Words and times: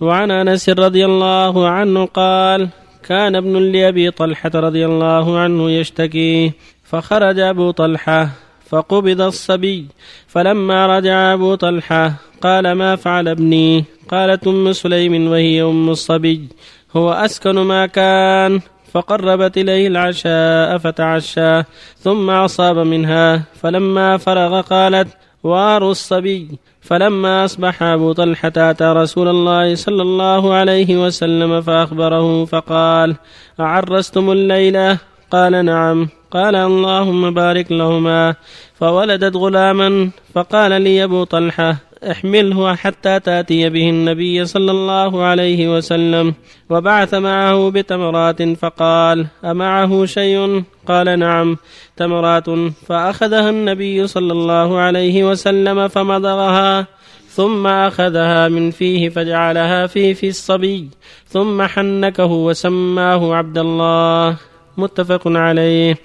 وعن 0.00 0.30
أنس 0.30 0.68
رضي 0.68 1.04
الله 1.04 1.68
عنه 1.68 2.04
قال 2.06 2.68
كان 3.08 3.36
ابن 3.36 3.72
لأبي 3.72 4.10
طلحة 4.10 4.50
رضي 4.54 4.86
الله 4.86 5.38
عنه 5.38 5.70
يشتكي 5.70 6.52
فخرج 6.84 7.38
أبو 7.38 7.70
طلحة 7.70 8.30
فقبض 8.68 9.20
الصبي 9.20 9.86
فلما 10.26 10.98
رجع 10.98 11.34
أبو 11.34 11.54
طلحة 11.54 12.14
قال 12.40 12.72
ما 12.72 12.96
فعل 12.96 13.28
ابني؟ 13.28 13.84
قالت 14.08 14.46
أم 14.46 14.72
سليم 14.72 15.30
وهي 15.30 15.62
أم 15.62 15.90
الصبي 15.90 16.48
هو 16.96 17.12
أسكن 17.12 17.58
ما 17.58 17.86
كان 17.86 18.60
فقربت 18.92 19.58
إليه 19.58 19.86
العشاء 19.86 20.78
فتعشى 20.78 21.62
ثم 21.98 22.30
أصاب 22.30 22.78
منها 22.78 23.42
فلما 23.62 24.16
فرغ 24.16 24.60
قالت 24.60 25.08
وآر 25.42 25.90
الصبي 25.90 26.58
فلما 26.80 27.44
أصبح 27.44 27.82
أبو 27.82 28.12
طلحة 28.12 28.52
أتى 28.56 28.84
رسول 28.84 29.28
الله 29.28 29.74
صلى 29.74 30.02
الله 30.02 30.54
عليه 30.54 31.04
وسلم 31.04 31.60
فأخبره 31.60 32.44
فقال 32.44 33.16
أعرستم 33.60 34.30
الليلة 34.30 34.98
قال 35.30 35.64
نعم. 35.64 36.08
قال 36.30 36.56
اللهم 36.56 37.34
بارك 37.34 37.72
لهما. 37.72 38.34
فولدت 38.74 39.36
غلاما 39.36 40.10
فقال 40.34 40.82
لي 40.82 41.04
أبو 41.04 41.24
طلحة 41.24 41.76
احمله 42.02 42.74
حتى 42.74 43.20
تأتي 43.20 43.68
به 43.68 43.90
النبي 43.90 44.44
صلى 44.44 44.70
الله 44.70 45.22
عليه 45.22 45.76
وسلم 45.76 46.34
وبعث 46.70 47.14
معه 47.14 47.70
بتمرات 47.70 48.42
فقال 48.42 49.26
أمعه 49.44 50.04
شيء؟ 50.04 50.62
قال 50.86 51.18
نعم 51.18 51.56
تمرات. 51.96 52.46
فأخذها 52.86 53.50
النبي 53.50 54.06
صلى 54.06 54.32
الله 54.32 54.78
عليه 54.78 55.24
وسلم 55.24 55.88
فمضغها 55.88 56.86
ثم 57.28 57.66
أخذها 57.66 58.48
من 58.48 58.70
فيه 58.70 59.08
فجعلها 59.08 59.86
في 59.86 60.14
في 60.14 60.28
الصبي 60.28 60.88
ثم 61.28 61.62
حنكه 61.62 62.26
وسماه 62.26 63.34
عبد 63.34 63.58
الله. 63.58 64.36
متفق 64.76 65.22
عليه. 65.26 65.98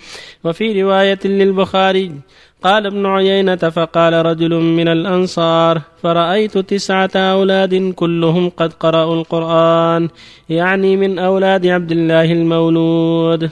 وفي 0.44 0.82
رواية 0.82 1.20
للبخاري 1.26 2.12
قال 2.64 2.86
ابن 2.86 3.06
عيينة 3.06 3.56
فقال 3.56 4.14
رجل 4.26 4.54
من 4.56 4.88
الأنصار 4.88 5.82
فرأيت 6.04 6.58
تسعة 6.58 7.12
أولاد 7.16 7.94
كلهم 7.96 8.50
قد 8.50 8.74
قرأوا 8.74 9.16
القرآن 9.16 10.10
يعني 10.50 10.98
من 10.98 11.20
أولاد 11.20 11.68
عبد 11.68 11.92
الله 11.92 12.32
المولود. 12.32 13.50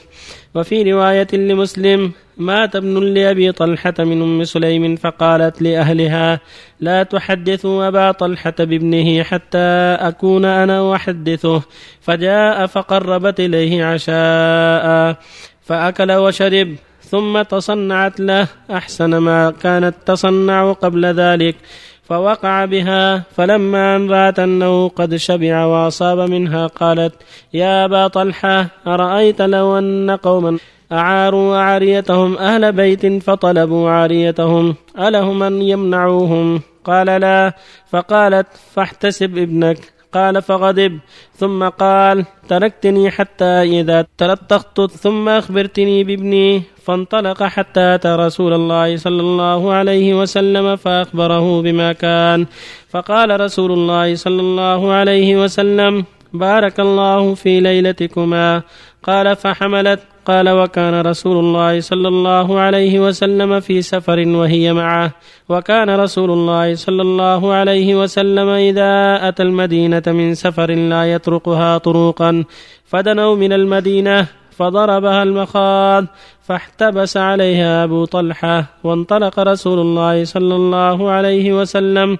وفي 0.54 0.92
رواية 0.92 1.26
لمسلم 1.32 2.12
مات 2.36 2.76
ابن 2.76 3.04
لأبي 3.14 3.52
طلحة 3.52 3.94
من 3.98 4.22
أم 4.22 4.44
سليم 4.44 4.96
فقالت 4.96 5.62
لأهلها 5.62 6.40
لا 6.80 7.02
تحدثوا 7.02 7.88
أبا 7.88 8.12
طلحة 8.12 8.54
بابنه 8.58 9.22
حتى 9.22 9.96
أكون 10.08 10.44
أنا 10.44 10.94
أحدثه. 10.94 11.62
فجاء 12.00 12.66
فقربت 12.66 13.40
إليه 13.40 13.84
عشاء 13.84 15.16
فأكل 15.62 16.12
وشرب. 16.12 16.76
ثم 17.12 17.42
تصنعت 17.42 18.20
له 18.20 18.48
أحسن 18.70 19.16
ما 19.16 19.50
كانت 19.62 19.94
تصنع 20.06 20.72
قبل 20.72 21.06
ذلك 21.06 21.56
فوقع 22.04 22.64
بها 22.64 23.22
فلما 23.36 23.96
أن 23.96 24.10
رات 24.10 24.38
أنه 24.38 24.88
قد 24.88 25.16
شبع 25.16 25.64
وأصاب 25.64 26.18
منها 26.18 26.66
قالت 26.66 27.14
يا 27.54 27.84
أبا 27.84 28.08
طلحة 28.08 28.66
أرأيت 28.86 29.42
لو 29.42 29.78
أن 29.78 30.10
قوما 30.10 30.58
أعاروا 30.92 31.56
عاريتهم 31.56 32.38
أهل 32.38 32.72
بيت 32.72 33.22
فطلبوا 33.22 33.90
عاريتهم 33.90 34.74
ألهم 34.98 35.42
أن 35.42 35.62
يمنعوهم؟ 35.62 36.60
قال 36.84 37.06
لا. 37.06 37.52
فقالت 37.90 38.46
فاحتسب 38.74 39.38
ابنك. 39.38 39.78
قال 40.12 40.42
فغضب. 40.42 40.98
ثم 41.36 41.68
قال 41.68 42.24
تركتني 42.48 43.10
حتى 43.10 43.44
إذا 43.44 44.06
تلطخت. 44.18 44.80
ثم 44.80 45.28
أخبرتني 45.28 46.04
بابني 46.04 46.62
فانطلق 46.84 47.42
حتى 47.42 47.94
أتى 47.94 48.08
رسول 48.08 48.52
الله 48.52 48.96
صلى 48.96 49.20
الله 49.20 49.72
عليه 49.72 50.14
وسلم 50.14 50.76
فأخبره 50.76 51.62
بما 51.62 51.92
كان. 51.92 52.46
فقال 52.90 53.40
رسول 53.40 53.72
الله 53.72 54.14
صلى 54.14 54.40
الله 54.40 54.92
عليه 54.92 55.36
وسلم 55.36 56.04
بارك 56.32 56.80
الله 56.80 57.34
في 57.34 57.60
ليلتكما. 57.60 58.62
قال 59.02 59.36
فحملت. 59.36 60.11
قال 60.24 60.48
وكان 60.48 61.00
رسول 61.00 61.36
الله 61.44 61.80
صلى 61.80 62.08
الله 62.08 62.58
عليه 62.60 63.00
وسلم 63.00 63.60
في 63.60 63.82
سفر 63.82 64.28
وهي 64.28 64.72
معه. 64.72 65.10
وكان 65.48 65.90
رسول 65.90 66.30
الله 66.30 66.74
صلى 66.74 67.02
الله 67.02 67.52
عليه 67.52 67.94
وسلم 67.94 68.48
إذا 68.48 69.18
أتى 69.28 69.42
المدينة 69.42 70.02
من 70.06 70.34
سفر 70.34 70.70
لا 70.70 71.12
يطرقها 71.12 71.78
طروقا 71.78 72.44
فدنوا 72.84 73.36
من 73.36 73.52
المدينة 73.52 74.26
فضربها 74.50 75.22
المخاض. 75.22 76.06
فاحتبس 76.42 77.16
عليها 77.16 77.84
أبو 77.84 78.04
طلحة 78.04 78.64
وانطلق 78.84 79.38
رسول 79.38 79.78
الله 79.78 80.24
صلى 80.24 80.54
الله 80.54 81.10
عليه 81.10 81.60
وسلم. 81.60 82.18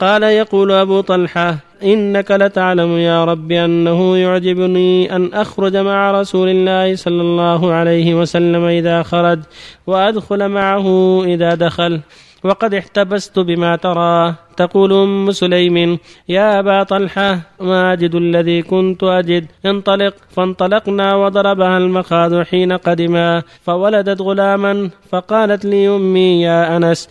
قال 0.00 0.22
يقول 0.22 0.72
أبو 0.72 1.00
طلحة 1.00 1.56
إنك 1.82 2.30
لتعلم 2.30 2.96
يا 2.96 3.24
رب 3.24 3.52
أنه 3.52 4.16
يعجبني 4.16 5.16
أن 5.16 5.30
أخرج 5.34 5.76
مع 5.76 6.10
رسول 6.10 6.48
الله 6.48 6.96
صلى 6.96 7.22
الله 7.22 7.72
عليه 7.72 8.14
وسلم 8.14 8.64
إذا 8.64 9.02
خرج 9.02 9.38
وأدخل 9.86 10.48
معه 10.48 10.86
إذا 11.24 11.54
دخل. 11.54 12.00
وقد 12.44 12.74
احتبست 12.74 13.38
بما 13.38 13.76
ترى. 13.76 14.34
تقول 14.56 14.92
أم 14.92 15.30
سليم 15.30 15.98
يا 16.28 16.60
أبا 16.60 16.82
طلحة 16.82 17.40
ما 17.60 17.92
أجد 17.92 18.14
الذي 18.14 18.62
كنت 18.62 19.04
أجد. 19.04 19.46
انطلق. 19.66 20.14
فانطلقنا 20.30 21.14
وضربها 21.14 21.78
المخاض 21.78 22.42
حين 22.42 22.72
قدما. 22.72 23.42
فولدت 23.70 24.20
غلاما 24.20 24.90
فقالت 25.10 25.64
لي 25.64 25.88
امي 25.88 26.42
يا 26.42 26.76
أنس 26.76 27.08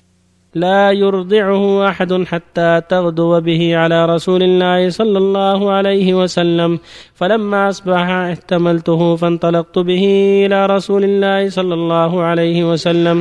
لا 0.56 0.92
يرضعه 0.92 1.64
أحد 1.90 2.12
حتى 2.32 2.82
تغدو 2.90 3.42
به 3.42 3.78
على 3.78 4.00
رسول 4.06 4.44
الله 4.44 4.90
صلى 4.90 5.18
الله 5.18 5.72
عليه 5.72 6.14
وسلم. 6.14 6.80
فلما 7.16 7.70
أصبح 7.70 8.08
احتملته 8.32 9.16
فانطلقت 9.16 9.80
به 9.80 10.06
إلى 10.46 10.60
رسول 10.66 11.04
الله 11.04 11.50
صلى 11.50 11.74
الله 11.74 12.12
عليه 12.24 12.72
وسلم 12.72 13.18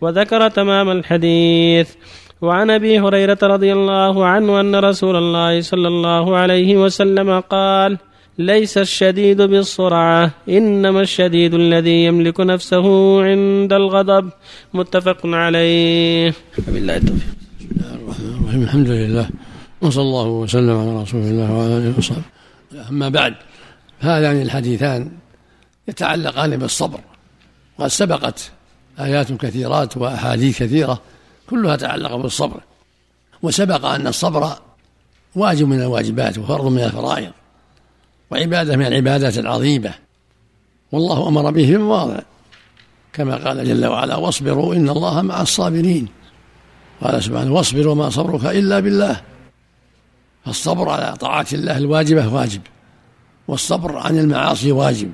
وذكر 0.00 0.48
تمام 0.48 0.90
الحديث. 0.90 1.88
وعن 2.42 2.70
أبي 2.70 3.00
هريرة 3.00 3.38
رضي 3.42 3.72
الله 3.72 4.26
عنه 4.26 4.60
أن 4.60 4.74
رسول 4.76 5.16
الله 5.16 5.60
صلى 5.60 5.88
الله 5.88 6.36
عليه 6.36 6.76
وسلم 6.76 7.40
قال 7.40 7.98
ليس 8.38 8.78
الشديد 8.78 9.42
بالسرعة 9.42 10.30
إنما 10.48 11.00
الشديد 11.00 11.54
الذي 11.54 12.04
يملك 12.04 12.40
نفسه 12.40 12.86
عند 13.22 13.72
الغضب. 13.72 14.30
متفق 14.74 15.20
عليه. 15.24 16.34
بالله 16.68 16.96
التوفيق. 16.96 17.34
بسم 17.60 17.68
الله 17.76 17.94
الرحمن 17.94 18.38
الرحيم. 18.40 18.62
الحمد 18.62 18.88
لله. 18.88 19.30
وصلى 19.80 20.02
الله 20.02 20.26
وسلم 20.26 20.76
على 20.80 21.02
رسول 21.02 21.20
الله 21.20 21.52
وعلى 21.52 21.76
آله 21.78 21.98
وصحبه. 21.98 22.22
أما 22.90 23.08
بعد 23.08 23.34
هذان 24.00 24.42
الحديثان 24.42 25.10
يتعلقان 25.88 26.56
بالصبر. 26.56 27.00
وقد 27.78 27.88
سبقت 27.88 28.50
آيات 29.00 29.32
كثيرات 29.32 29.96
وأحاديث 29.96 30.62
كثيرة 30.62 31.02
كلها 31.50 31.76
تعلق 31.76 32.16
بالصبر. 32.16 32.60
وسبق 33.42 33.86
أن 33.86 34.06
الصبر 34.06 34.52
واجب 35.34 35.68
من 35.68 35.82
الواجبات 35.82 36.38
وفرض 36.38 36.66
من 36.66 36.78
الفرائض. 36.78 37.32
وعبادة 38.32 38.76
من 38.76 38.86
العبادات 38.86 39.38
العظيمة. 39.38 39.94
والله 40.92 41.28
أمر 41.28 41.50
به 41.50 41.66
في 41.66 41.76
مواضع 41.76 42.18
كما 43.12 43.36
قال 43.36 43.64
جل 43.64 43.86
وعلا 43.86 44.16
واصبروا 44.16 44.74
إن 44.74 44.88
الله 44.88 45.22
مع 45.22 45.42
الصابرين. 45.42 46.08
قال 47.02 47.22
سبحانه 47.22 47.52
واصبر 47.52 47.88
وما 47.88 48.10
صبرك 48.10 48.44
إلا 48.44 48.80
بالله. 48.80 49.20
فالصبر 50.44 50.88
على 50.88 51.16
طاعات 51.16 51.54
الله 51.54 51.78
الواجبة 51.78 52.34
واجب 52.34 52.60
والصبر 53.48 53.98
عن 53.98 54.18
المعاصي 54.18 54.72
واجب 54.72 55.12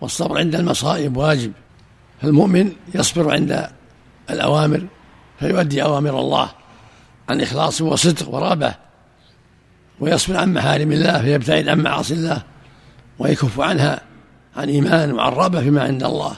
والصبر 0.00 0.38
عند 0.38 0.54
المصائب 0.54 1.16
واجب. 1.16 1.52
فالمؤمن 2.22 2.72
يصبر 2.94 3.32
عند 3.32 3.68
الأوامر 4.30 4.86
فيؤدي 5.40 5.82
أوامر 5.82 6.20
الله 6.20 6.48
عن 7.28 7.40
إخلاص 7.40 7.80
وصدق 7.80 8.28
ورغبة 8.28 8.74
ويصبر 10.00 10.36
عن 10.36 10.52
محارم 10.52 10.92
الله 10.92 11.22
فيبتعد 11.22 11.68
عن 11.68 11.80
معاصي 11.80 12.14
الله 12.14 12.42
ويكف 13.18 13.60
عنها 13.60 14.00
عن 14.56 14.68
إيمان 14.68 15.12
وعن 15.12 15.32
رغبة 15.32 15.60
فيما 15.60 15.82
عند 15.82 16.04
الله 16.04 16.36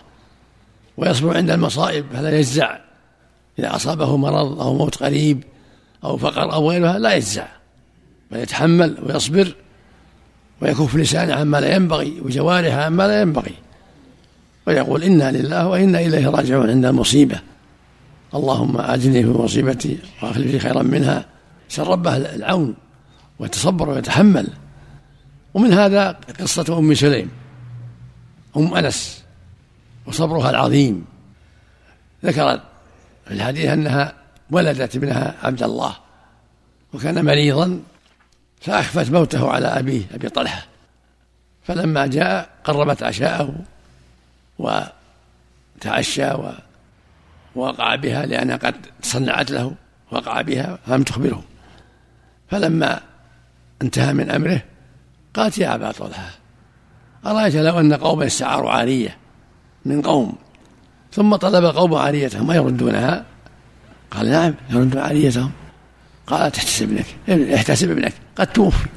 ويصبر 0.97 1.37
عند 1.37 1.51
المصائب 1.51 2.05
فلا 2.13 2.39
يجزع. 2.39 2.79
إذا 3.59 3.77
أصابه 3.77 4.17
مرض 4.17 4.61
أو 4.61 4.75
موت 4.75 4.97
قريب 4.97 5.45
أو 6.05 6.17
فقر 6.17 6.53
أو 6.53 6.71
غيرها 6.71 6.99
لا 6.99 7.15
يجزع 7.15 7.47
بل 8.31 8.39
يتحمل 8.39 8.97
ويصبر 9.03 9.55
ويكف 10.63 10.97
لسانه 10.97 11.35
عما 11.35 11.61
لا 11.61 11.75
ينبغي 11.75 12.21
وجوارحه 12.23 12.83
عما 12.83 13.03
لا 13.03 13.21
ينبغي 13.21 13.55
ويقول 14.67 15.03
إنا 15.03 15.33
لله 15.33 15.67
وإنا 15.67 16.01
إليه 16.01 16.29
راجعون 16.29 16.71
عند 16.71 16.85
المصيبة. 16.85 17.41
اللهم 18.35 18.81
أجني 18.81 19.23
في 19.23 19.29
مصيبتي 19.29 19.99
وأخلف 20.23 20.47
لي 20.47 20.59
خيرا 20.59 20.83
منها. 20.83 21.25
شربه 21.69 22.17
العون. 22.17 22.75
ويتصبر 23.39 23.89
ويتحمل. 23.89 24.49
ومن 25.55 25.73
هذا 25.73 26.11
قصة 26.41 26.79
أم 26.79 26.95
سليم 26.95 27.31
أم 28.57 28.75
أنس 28.75 29.25
وصبرها 30.07 30.51
العظيم. 30.51 31.05
ذكرت 32.25 32.63
في 33.27 33.35
الحديث 33.35 33.71
أنها 33.71 34.13
ولدت 34.51 34.97
ابنها 34.97 35.35
عبد 35.43 35.63
الله 35.63 35.97
وكان 36.95 37.25
مريضا 37.25 37.81
فأخفت 38.61 39.11
موته 39.11 39.51
على 39.51 39.67
أبيه 39.67 40.03
أبي 40.15 40.29
طلحة. 40.29 40.67
فلما 41.65 42.07
جاء 42.07 42.51
قربت 42.65 43.03
عشاءه 43.03 43.55
وتعشى 44.59 46.31
ووقع 47.57 47.95
بها 47.95 48.27
لأنها 48.27 48.57
قد 48.57 48.77
صنعت 49.03 49.51
له 49.51 49.75
وقع 50.11 50.41
بها 50.41 50.79
فلم 50.87 51.03
تخبره. 51.03 51.45
فلما 52.51 53.01
انتهى 53.83 54.13
من 54.13 54.31
أمره. 54.31 54.63
قالت 55.35 55.59
يا 55.59 55.75
أبا 55.75 55.93
طلحة 55.93 56.31
أرأيت 57.27 57.57
لو 57.57 57.81
أن 57.81 57.93
قوما 57.93 58.27
استعاروا 58.27 58.71
عارية 58.71 59.17
من 59.85 60.03
قوم 60.03 60.33
ثم 61.13 61.37
طلب 61.37 61.65
قوم 61.65 61.95
عاريتهم 61.95 62.47
ما 62.47 62.55
يردونها 62.55 63.25
قال 64.11 64.31
نعم 64.31 64.55
يردون 64.71 65.03
عاريتهم. 65.03 65.51
قال 66.27 66.53
تحتسب 66.53 66.99
ابنك 67.29 67.55
احتسب 67.55 67.91
ابنك 67.91 68.13
قد 68.37 68.47
توفي. 68.47 68.89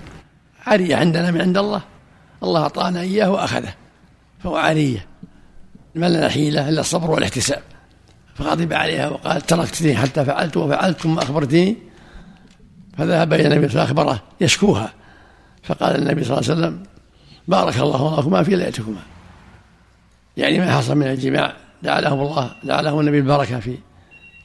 عارية 0.66 0.96
عندنا 0.96 1.32
من 1.32 1.42
عند 1.42 1.58
الله. 1.58 1.82
الله 2.44 2.62
أعطانا 2.62 3.02
إياه 3.02 3.32
وأخذه 3.32 3.74
فهو 4.44 4.56
عارية. 4.56 5.06
ما 5.96 6.10
لنا 6.10 6.30
حيلة 6.30 6.70
إلا 6.70 6.82
الصبر 6.82 7.12
والاحتساب. 7.12 7.62
فغضب 8.36 8.74
عليها 8.74 9.10
وقال 9.10 9.42
تركتني 9.42 9.98
حتى 9.98 10.26
فعلت 10.26 10.58
وفعلت 10.58 11.02
ثم 11.02 11.18
أخبرتني 11.18 11.78
فذهب 13.00 13.34
إلى 13.34 13.48
النبي 13.48 13.70
فأخبره 13.70 14.24
يشكوها. 14.42 14.94
فقال 15.64 15.96
النبي 15.96 16.24
صلى 16.24 16.38
الله 16.38 16.52
عليه 16.52 16.60
وسلم 16.62 16.84
بارك 17.48 17.78
الله 17.78 18.20
لكما 18.20 18.44
في 18.44 18.56
ليلتكما. 18.56 19.02
يعني 20.38 20.60
ما 20.60 20.78
حصل 20.78 20.96
من 20.96 21.08
الجماع 21.08 21.54
جعله 21.84 22.14
الله 22.14 22.52
جعله 22.64 23.00
النبي 23.00 23.18
البركة 23.18 23.60
في 23.60 23.78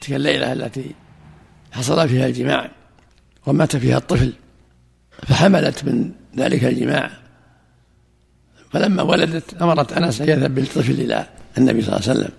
تلك 0.01 0.13
الليلة 0.13 0.53
التي 0.53 0.95
حصل 1.71 2.09
فيها 2.09 2.27
الجماع 2.27 2.71
ومات 3.45 3.75
فيها 3.75 3.97
الطفل 3.97 4.33
فحملت 5.23 5.85
من 5.85 6.11
ذلك 6.37 6.63
الجماع. 6.63 7.09
فلما 8.71 9.03
ولدت 9.03 9.61
أمرت 9.61 9.93
أنس 9.93 10.21
أن 10.21 10.29
يذهب 10.29 10.55
بالطفل 10.55 10.91
إلى 10.91 11.27
النبي 11.57 11.81
صلى 11.81 11.95
الله 11.95 12.09
عليه 12.09 12.19
وسلم 12.19 12.33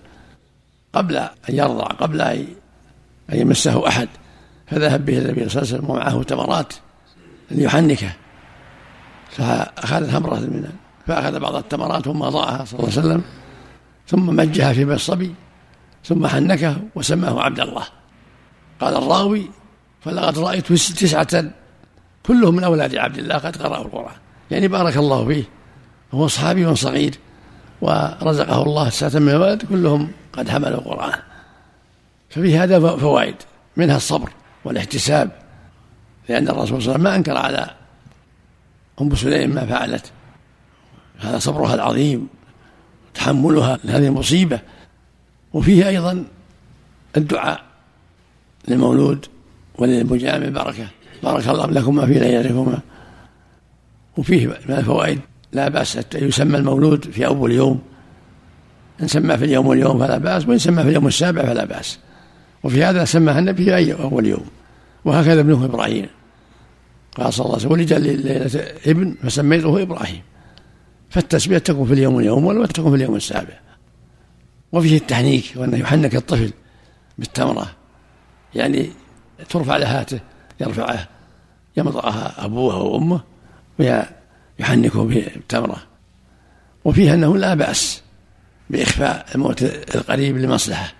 قبل 0.93 1.17
أن 1.17 1.29
يرضع 1.49 1.85
قبل 1.85 2.21
أن 2.21 2.45
يمسه 3.33 3.87
أحد. 3.87 4.07
فذهب 4.67 5.05
به 5.05 5.17
النبي 5.17 5.49
صلى 5.49 5.61
الله 5.61 5.73
عليه 5.73 5.83
وسلم 5.83 5.89
ومعه 5.89 6.23
تمرات 6.23 6.73
ليحنكه 7.51 8.09
فاخذ 9.31 10.11
تمره 10.11 10.39
من 10.39 10.69
فأخذ 11.07 11.39
بعض 11.39 11.55
التمرات 11.55 12.05
ثم 12.05 12.19
ضاعها 12.19 12.65
صلى 12.65 12.79
الله 12.79 12.91
عليه 12.91 12.99
وسلم 12.99 13.23
ثم 14.07 14.35
مجها 14.35 14.73
في 14.73 14.83
الصبي 14.83 15.35
ثم 16.05 16.27
حنكه 16.27 16.77
وسماه 16.95 17.41
عبد 17.41 17.59
الله. 17.59 17.83
قال 18.81 18.95
الراوي 18.95 19.49
فلقد 20.01 20.39
رأيت 20.39 20.73
تسعة 20.73 21.43
كلهم 22.25 22.55
من 22.55 22.63
أولاد 22.63 22.95
عبد 22.95 23.17
الله 23.17 23.35
قد 23.35 23.57
قرأوا 23.57 23.85
القرآن. 23.85 24.15
يعني 24.51 24.67
بارك 24.67 24.97
الله 24.97 25.25
فيه 25.25 25.43
هو 26.13 26.27
صحابي 26.27 26.75
صغير 26.75 27.15
ورزقه 27.81 28.63
الله 28.63 28.89
تسعة 28.89 29.19
من 29.19 29.29
الولد 29.29 29.63
كلهم 29.65 30.11
قد 30.33 30.49
حملوا 30.49 30.77
القرآن. 30.77 31.19
ففي 32.29 32.57
هذا 32.57 32.79
فوائد 32.79 33.35
منها 33.77 33.97
الصبر. 33.97 34.29
والاحتساب 34.67 35.31
لأن 36.29 36.47
الرسول 36.47 36.67
صلى 36.67 36.75
الله 36.77 36.83
عليه 36.83 36.91
وسلم 36.91 37.03
ما 37.03 37.15
أنكر 37.15 37.37
على 37.37 37.69
أم 39.01 39.15
سليم 39.15 39.55
ما 39.55 39.65
فعلت. 39.65 40.11
هذا 41.19 41.39
صبرها 41.39 41.75
العظيم 41.75 42.27
تحملها 43.13 43.79
لهذه 43.83 44.07
المصيبة. 44.07 44.59
وفيه 45.53 45.87
أيضا 45.87 46.25
الدعاء 47.17 47.61
للمولود 48.67 49.25
وللمجامع 49.77 50.49
بركة 50.49 50.87
بارك 51.23 51.47
الله 51.47 51.65
لكما 51.65 52.05
في 52.05 52.13
ليلتكما 52.13 52.79
وفيه 54.17 54.47
من 54.47 54.75
الفوائد 54.75 55.19
لا 55.51 55.69
بأس 55.69 55.99
يسمى 56.15 56.57
المولود 56.57 57.11
في 57.11 57.25
أول 57.25 57.51
يوم 57.51 57.81
إن 59.01 59.07
سمى 59.07 59.37
في 59.37 59.45
اليوم 59.45 59.67
واليوم 59.67 59.99
فلا 59.99 60.17
بأس 60.17 60.47
وإن 60.47 60.57
سمى 60.57 60.83
في 60.83 60.89
اليوم 60.89 61.07
السابع 61.07 61.45
فلا 61.45 61.65
بأس. 61.65 61.99
وفي 62.63 62.83
هذا 62.83 63.05
سماها 63.05 63.39
النبي 63.39 63.65
في 63.65 63.93
أول 63.93 64.25
يوم. 64.25 64.45
وهكذا 65.07 65.39
ابنه 65.39 65.65
إبراهيم. 65.65 66.09
قال 67.17 67.33
صلى 67.33 67.45
الله 67.45 67.55
عليه 67.55 67.67
وسلم 67.67 67.71
ولد 67.71 67.93
ليلة 67.93 68.75
ابن 68.85 69.15
فسميته 69.23 69.81
إبراهيم. 69.81 70.21
فالتسمية 71.09 71.57
تكون 71.57 71.87
في 71.87 71.93
اليوم 71.93 72.15
واليوم 72.15 72.45
ولا 72.45 72.67
تكون 72.67 72.89
في 72.89 72.95
اليوم 72.95 73.15
السابع. 73.15 73.59
وفيه 74.71 74.97
التحنيك 74.97 75.53
وأنه 75.55 75.77
يحنك 75.77 76.15
الطفل 76.15 76.51
بالتمرة. 77.17 77.71
يعني 78.55 78.89
ترفع 79.49 79.77
لهاته 79.77 80.19
يرفعه 80.59 81.07
يمضغها 81.77 82.45
أبوه 82.45 82.81
وأمه 82.81 83.21
ويحنكه 83.79 85.03
بالتمرة. 85.03 85.77
وفيها 86.85 87.13
أنه 87.13 87.37
لا 87.37 87.53
بأس 87.53 88.01
بإخفاء 88.69 89.25
الموت 89.35 89.63
القريب 89.95 90.37
لمصلحة. 90.37 90.93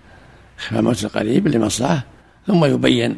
إخفاء 0.58 0.82
موت 0.82 1.04
القريب 1.04 1.48
لمصلحة 1.48 2.04
ثم 2.46 2.64
يبين 2.64 3.16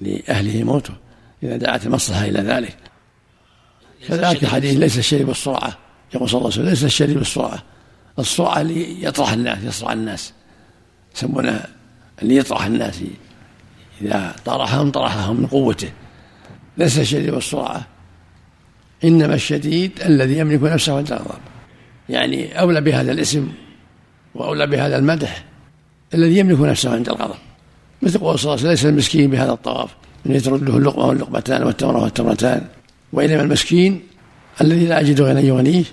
لأهله 0.00 0.64
موته 0.64 0.94
إذا 1.42 1.56
دعت 1.56 1.86
المصلحة 1.86 2.24
إلى 2.24 2.40
ذلك. 2.40 2.76
كذلك 4.08 4.42
الحديث 4.42 4.78
ليس 4.78 4.98
الشيء 4.98 5.24
بالسرعة 5.24 5.78
يقول 6.14 6.28
صلى 6.28 6.38
الله 6.38 6.50
عليه 6.50 6.60
وسلم 6.60 6.68
ليس 6.68 6.84
الشيء 6.84 7.18
بالسرعة. 7.18 7.62
السرعة 8.18 8.60
اللي 8.60 9.04
يطرح 9.04 9.32
الناس 9.32 9.64
يصرع 9.64 9.92
الناس. 9.92 10.32
يسمونه 11.16 11.64
اللي 12.22 12.36
يطرح 12.36 12.64
الناس 12.64 13.00
إذا 14.02 14.36
طرحهم 14.44 14.90
طرحهم 14.90 15.40
من 15.40 15.46
قوته. 15.46 15.90
ليس 16.78 16.98
الشديد 16.98 17.30
بالسرعة 17.30 17.86
إنما 19.04 19.34
الشديد 19.34 20.00
الذي 20.04 20.38
يملك 20.38 20.62
نفسه 20.62 20.96
عند 20.96 21.12
الغضب 21.12 21.40
يعني 22.08 22.60
أولى 22.60 22.80
بهذا 22.80 23.12
الاسم 23.12 23.52
وأولى 24.34 24.66
بهذا 24.66 24.98
المدح 24.98 25.44
الذي 26.14 26.38
يملك 26.38 26.60
نفسه 26.60 26.92
عند 26.92 27.08
الغضب 27.08 27.34
مثل 28.02 28.18
قول 28.18 28.38
صلى 28.38 28.44
الله 28.44 28.52
عليه 28.52 28.62
وسلم 28.62 28.70
ليس 28.70 28.86
المسكين 28.86 29.30
بهذا 29.30 29.52
الطواف. 29.52 29.90
من 30.24 30.34
يترده 30.34 30.76
اللقمة 30.76 31.06
واللقمتان 31.06 31.62
والتمرة 31.62 32.02
والتمرتان 32.02 32.66
وإنما 33.12 33.42
المسكين 33.42 34.02
الذي 34.60 34.86
لا 34.86 35.00
يجد 35.00 35.20
غنى 35.20 35.46
يغنيه 35.46 35.84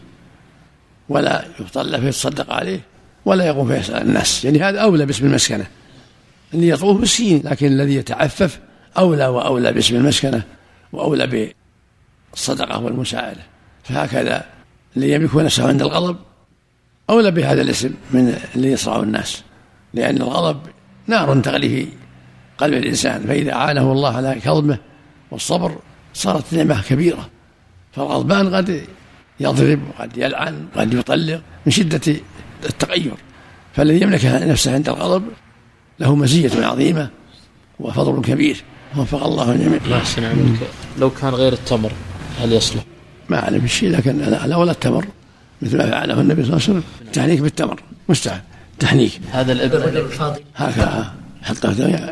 ولا 1.10 1.46
يطلع 1.60 2.00
فيتصدق 2.00 2.54
عليه 2.54 2.80
ولا 3.26 3.46
يقوم 3.46 3.68
فيسأل 3.68 4.02
الناس. 4.02 4.46
يعني 4.46 4.60
هذا 4.60 4.80
أولى 4.80 5.06
باسم 5.06 5.26
المسكنة. 5.26 5.66
اللي 6.54 6.70
يطوف 6.70 7.02
مسكين 7.02 7.42
لكن 7.46 7.68
الذي 7.68 7.96
يتعفف 7.96 8.60
أولى 8.98 9.28
وأولى 9.28 9.74
باسم 9.74 9.96
المسكنة 9.96 10.44
وأولى 10.94 11.54
بالصدقة 12.34 12.80
والمساعدة. 12.84 13.42
فهكذا 13.84 14.46
اللي 14.96 15.12
يملك 15.12 15.36
نفسه 15.36 15.68
عند 15.68 15.82
الغضب 15.82 16.18
أولى 17.10 17.32
بهذا 17.32 17.62
الاسم 17.62 17.94
من 18.12 18.40
اللي 18.56 18.72
يصرع 18.72 19.00
الناس. 19.00 19.44
لأن 19.94 20.18
الغضب 20.18 20.60
نار 21.08 21.40
تغلي 21.40 21.70
في 21.70 21.88
قلب 22.58 22.74
الإنسان 22.74 23.24
فإذا 23.28 23.54
أعانه 23.54 23.92
الله 23.92 24.16
على 24.16 24.36
كظمه 24.44 24.78
والصبر 25.32 25.76
صارت 26.14 26.54
نعمة 26.54 26.82
كبيرة. 26.82 27.30
فالغضبان 27.92 28.56
قد 28.56 28.82
يضرب 29.40 29.80
وقد 29.90 30.18
يلعن 30.18 30.66
وقد 30.76 30.94
يطلق 30.94 31.42
من 31.66 31.72
شدة 31.72 32.16
التغير. 32.66 33.14
فالذي 33.74 34.02
يملك 34.02 34.26
نفسه 34.26 34.74
عند 34.74 34.90
الغضب 34.90 35.24
له 36.00 36.16
مزية 36.16 36.66
عظيمة 36.66 37.10
وفضل 37.80 38.22
كبير. 38.22 38.64
وفق 38.98 39.24
الله 39.24 39.52
الجميع 39.52 39.80
الله 39.86 39.98
يحسن 39.98 40.24
عليك. 40.24 40.60
لو 41.00 41.10
كان 41.10 41.34
غير 41.34 41.54
التمر 41.54 41.92
هل 42.42 42.54
يصلح؟ 42.54 42.84
ما 43.30 43.44
أعلم 43.44 43.60
بالشيء 43.60 43.92
لكن 43.92 44.18
لا 44.18 44.56
ولا 44.56 44.72
التمر 44.72 45.06
مثل 45.62 45.78
ما 45.78 45.90
فعله 45.92 46.22
النبي 46.22 46.44
صلى 46.44 46.54
الله 46.54 46.64
عليه 46.64 46.80
وسلم 46.80 46.84
التحنيك 47.02 47.40
بالتمر 47.40 47.84
مستحب. 48.10 48.42
تحنيك. 48.80 49.22
هذا 49.32 49.52
الابن. 49.52 49.98
الفاضل 49.98 50.40
هكذا. 50.56 51.14
حتى 51.44 51.68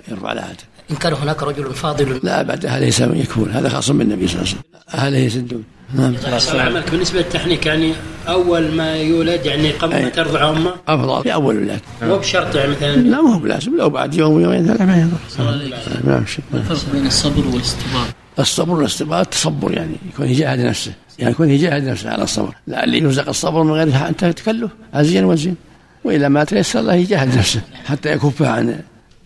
يرفع 0.07 0.33
لها 0.33 0.53
إن 0.91 0.95
كان 0.95 1.13
هناك 1.13 1.43
رجل 1.43 1.73
فاضل. 1.73 2.19
لا 2.23 2.41
بعد 2.41 2.65
أهل 2.65 2.93
يكون 3.17 3.51
هذا 3.51 3.69
خاص 3.69 3.91
بالنبي 3.91 4.27
صلى 4.27 4.35
الله 4.35 4.47
عليه 4.47 4.51
وسلم. 4.51 4.61
أهله 4.93 5.17
يسدون 5.17 5.63
نعم. 5.93 6.15
عملك 6.53 6.91
بالنسبة 6.91 7.19
للتحنيك 7.19 7.65
يعني 7.65 7.93
أول 8.27 8.71
ما 8.71 8.95
يولد 8.95 9.45
يعني 9.45 9.71
قبل 9.71 10.03
ما 10.03 10.09
ترضع 10.09 10.49
أمه؟ 10.49 10.71
أفضل. 10.87 11.23
في 11.23 11.33
أول 11.33 11.55
الولادة 11.55 11.81
مو 12.01 12.17
بشرط 12.17 12.55
يعني 12.55 12.71
مثلا. 12.71 12.95
لا 12.95 13.21
ما 13.21 13.35
هو 13.35 13.39
بلازم 13.39 13.77
لو 13.77 13.89
بعد 13.89 14.13
يوم 14.13 14.41
يومين 14.41 14.65
ثلاثة 14.65 14.85
ما 14.85 14.97
يضر. 15.01 15.45
ما 16.03 16.25
الفرق 16.53 16.93
بين 16.93 17.07
الصبر 17.07 17.47
والاستبار 17.47 18.05
الصبر 18.39 18.73
والاستبار 18.75 19.21
التصبر 19.21 19.71
يعني 19.71 19.95
يكون 20.13 20.27
يجاهد 20.27 20.59
نفسه. 20.59 20.93
يعني 21.19 21.31
يكون 21.31 21.49
يجاهد 21.49 21.83
نفسه 21.83 22.09
على 22.09 22.23
الصبر. 22.23 22.55
لا 22.67 22.83
اللي 22.83 22.97
يرزق 22.97 23.29
الصبر 23.29 23.63
من 23.63 23.71
غير 23.71 24.07
أنت 24.07 24.25
تكلف. 24.25 24.71
عزيا 24.93 25.21
وزين 25.21 25.55
وإذا 26.03 26.27
ما 26.27 26.43
تيسر 26.43 26.79
الله 26.79 26.93
يجاهد 26.93 27.37
نفسه. 27.37 27.61
حتى 27.85 28.11
يكف 28.11 28.41
عن 28.41 28.79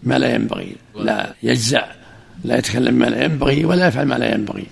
ما 0.03 0.19
لا 0.19 0.35
ينبغي. 0.35 0.75
لا 0.95 1.33
يجزع 1.43 1.85
لا 2.43 2.57
يتكلم 2.57 2.93
ما 2.93 3.05
لا 3.05 3.23
ينبغي 3.23 3.65
ولا 3.65 3.87
يفعل 3.87 4.05
ما 4.05 4.15
لا 4.15 4.33
ينبغي. 4.33 4.67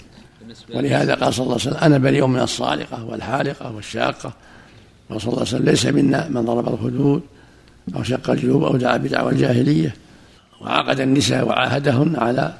ولهذا 0.75 1.15
قال 1.15 1.33
صلى 1.33 1.43
الله 1.43 1.57
عليه 1.59 1.67
وسلم 1.67 1.83
أنا 1.83 1.97
بريء 1.97 2.25
من 2.25 2.39
الصالقة 2.39 3.05
والحالقة 3.05 3.71
والشاقة. 3.71 4.33
وصلى 5.09 5.27
الله 5.27 5.39
عليه 5.39 5.49
وسلم 5.49 5.65
ليس 5.65 5.85
منا 5.85 6.27
من 6.29 6.41
ضرب 6.41 6.73
الخدود 6.73 7.21
أو 7.95 8.03
شق 8.03 8.29
الجيوب 8.29 8.63
أو 8.63 8.77
دعا 8.77 8.97
بدعوى 8.97 9.31
الجاهلية 9.31 9.95
وعقد 10.61 10.99
النساء 10.99 11.47
وعاهدهن 11.47 12.15
على 12.15 12.53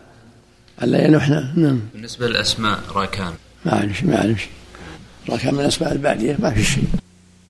ألا 0.83 1.05
ينحن. 1.05 1.53
نعم. 1.55 1.79
بالنسبة 1.93 2.27
للأسماء 2.27 2.79
راكان. 2.95 3.33
ما 3.65 3.73
أعرف 3.73 4.03
ما 4.03 4.17
أعرف. 4.17 4.47
راكان 5.29 5.53
من 5.53 5.59
الأسماء 5.59 5.91
البعدية 5.91 6.37
ما 6.39 6.49
في 6.49 6.63
شيء. 6.63 6.83